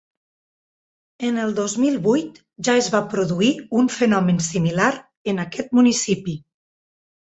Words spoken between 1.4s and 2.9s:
el dos mil vuit ja es